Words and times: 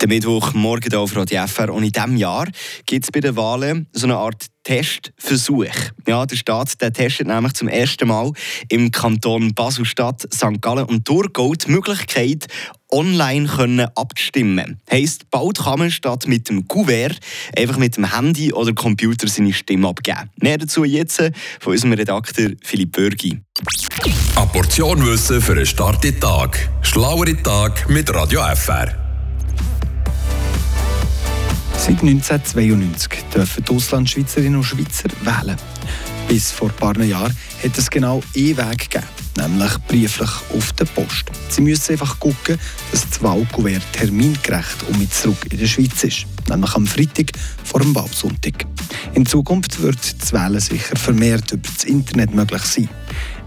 Der 0.00 0.08
Mittwochmorgen 0.08 0.90
hier 0.90 1.00
auf 1.00 1.16
Radio 1.16 1.46
FR. 1.46 1.72
Und 1.72 1.82
in 1.82 1.90
diesem 1.90 2.16
Jahr 2.16 2.46
gibt 2.84 3.04
es 3.04 3.10
bei 3.10 3.20
den 3.20 3.34
Wahlen 3.34 3.86
so 3.92 4.06
eine 4.06 4.16
Art 4.16 4.46
Testversuch. 4.62 5.74
Ja, 6.06 6.26
der 6.26 6.36
Staat 6.36 6.80
der 6.82 6.92
testet 6.92 7.28
nämlich 7.28 7.54
zum 7.54 7.68
ersten 7.68 8.08
Mal 8.08 8.32
im 8.68 8.90
Kanton 8.90 9.54
Basel-Stadt, 9.54 10.28
St. 10.34 10.60
Gallen 10.60 10.84
und 10.84 11.06
Thurgau 11.06 11.54
die 11.54 11.70
Möglichkeit, 11.70 12.46
online 12.92 13.46
können 13.46 13.86
abstimmen. 13.94 14.80
Heisst, 14.90 15.30
bald 15.30 15.58
kann 15.58 15.78
man 15.78 15.90
statt 15.90 16.26
mit 16.26 16.48
dem 16.50 16.68
Kuvert 16.68 17.18
einfach 17.56 17.78
mit 17.78 17.96
dem 17.96 18.12
Handy 18.12 18.52
oder 18.52 18.74
Computer 18.74 19.28
seine 19.28 19.52
Stimme 19.54 19.88
abgeben. 19.88 20.30
Mehr 20.42 20.58
dazu 20.58 20.84
jetzt 20.84 21.22
von 21.60 21.72
unserem 21.72 21.92
Redakteur 21.94 22.50
Philipp 22.62 22.92
Bürgi. 22.92 23.40
Eine 24.36 25.06
Wissen 25.06 25.40
für 25.40 25.52
einen 25.52 25.64
starken 25.64 26.20
Tag. 26.20 26.68
Schlauere 26.82 27.40
Tag 27.42 27.88
mit 27.88 28.12
Radio 28.14 28.42
FR. 28.54 29.05
Seit 31.86 32.02
1992 32.02 33.22
dürfen 33.32 33.64
die 33.64 33.72
Auslandschweizerinnen 33.72 34.56
und 34.56 34.64
Schweizer 34.64 35.08
wählen. 35.22 35.56
Bis 36.26 36.50
vor 36.50 36.68
ein 36.70 36.74
paar 36.74 37.00
Jahren 37.00 37.32
hat 37.62 37.78
es 37.78 37.88
genau 37.88 38.20
einen 38.34 38.56
Weg 38.56 38.90
gegeben, 38.90 39.06
nämlich 39.36 39.78
brieflich 39.86 40.30
auf 40.52 40.72
der 40.72 40.86
Post. 40.86 41.30
Sie 41.48 41.60
müssen 41.60 41.92
einfach 41.92 42.16
schauen, 42.20 42.58
dass 42.90 43.08
das 43.08 43.22
Wahlkuvert 43.22 43.84
termingerecht 43.92 44.82
und 44.88 44.98
mit 44.98 45.14
zurück 45.14 45.38
in 45.48 45.58
der 45.58 45.68
Schweiz 45.68 46.02
ist, 46.02 46.26
nämlich 46.48 46.74
am 46.74 46.88
Freitag 46.88 47.30
vor 47.62 47.78
dem 47.78 47.94
Wahlsonntag. 47.94 48.66
In 49.14 49.24
Zukunft 49.24 49.80
wird 49.80 50.20
das 50.20 50.32
Wählen 50.32 50.58
sicher 50.58 50.96
vermehrt 50.96 51.52
über 51.52 51.68
das 51.72 51.84
Internet 51.84 52.34
möglich 52.34 52.62
sein. 52.62 52.88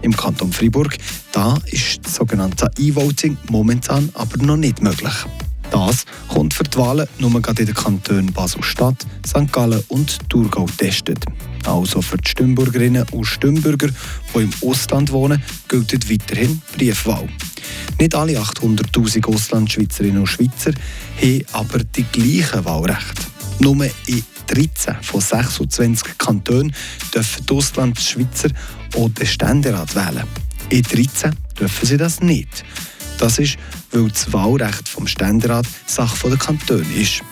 Im 0.00 0.16
Kanton 0.16 0.54
Freiburg 0.54 0.96
da 1.32 1.58
ist 1.66 2.06
das 2.06 2.14
sogenannte 2.14 2.70
E-Voting 2.78 3.36
momentan 3.50 4.08
aber 4.14 4.38
noch 4.38 4.56
nicht 4.56 4.80
möglich. 4.80 5.26
Das 5.70 6.04
kommt 6.28 6.54
für 6.54 6.64
die 6.64 6.76
Wahlen 6.78 7.06
nur 7.18 7.34
in 7.34 7.54
den 7.54 7.74
Kantonen 7.74 8.32
Basel-Stadt, 8.32 9.06
St. 9.26 9.52
Gallen 9.52 9.82
und 9.88 10.28
Thurgau 10.28 10.64
getestet. 10.64 11.24
Also 11.64 12.02
für 12.02 12.18
die 12.18 12.28
Stimmbürgerinnen 12.28 13.06
und 13.12 13.24
Stimmbürger, 13.24 13.88
die 14.34 14.38
im 14.38 14.52
Ausland 14.62 15.12
wohnen, 15.12 15.42
gilt 15.68 16.10
weiterhin 16.10 16.60
Briefwahl. 16.76 17.28
Nicht 17.98 18.14
alle 18.14 18.40
800'000 18.40 19.26
Auslandschweizerinnen 19.26 20.20
und 20.20 20.26
Schweizer 20.26 20.72
haben 21.20 21.44
aber 21.52 21.78
die 21.84 22.04
gleichen 22.04 22.64
Wahlrechte. 22.64 23.22
Nur 23.60 23.84
in 24.06 24.24
13 24.46 24.96
von 25.02 25.20
26 25.20 26.18
Kantonen 26.18 26.74
dürfen 27.14 27.46
die 27.46 27.54
Auslandschweizer 27.54 28.48
auch 28.96 29.10
den 29.10 29.26
Ständerat 29.26 29.94
wählen. 29.94 30.24
In 30.70 30.82
13 30.82 31.36
dürfen 31.58 31.86
sie 31.86 31.96
das 31.96 32.20
nicht. 32.20 32.64
Das 33.18 33.38
ist, 33.38 33.58
weil 33.92 34.08
das 34.08 34.32
Wahlrecht 34.32 34.88
vom 34.88 35.06
Ständerat 35.06 35.66
Sache 35.86 36.28
der 36.28 36.38
Kantone 36.38 36.84
ist. 36.94 37.22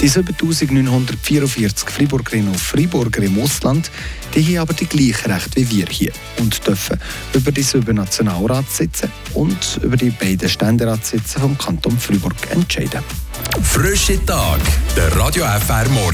Die 0.00 0.08
7944 0.08 1.90
Freiburgerinnen 1.90 2.48
und 2.48 2.60
Freiburger 2.60 3.22
im 3.22 3.38
Ausland 3.38 3.90
die 4.34 4.44
haben 4.44 4.58
aber 4.58 4.74
die 4.74 4.86
gleichen 4.86 5.30
Rechte 5.30 5.56
wie 5.56 5.70
wir 5.70 5.86
hier 5.90 6.12
und 6.38 6.66
dürfen 6.66 6.98
über 7.34 7.50
die 7.50 7.62
sieben 7.62 7.96
Nationalratssitze 7.96 9.08
und 9.34 9.80
über 9.82 9.96
die 9.96 10.10
beiden 10.10 10.48
Ständeratssitze 10.48 11.40
vom 11.40 11.58
Kanton 11.58 11.98
Freiburg 11.98 12.36
entscheiden. 12.50 13.02
Frische 13.62 14.24
Tag, 14.24 14.60
der 14.96 15.14
Radio 15.16 15.44
FR 15.44 15.88
Morgen. 15.88 16.06